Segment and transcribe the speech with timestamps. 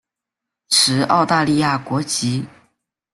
[0.69, 2.47] 持澳大利亚国籍。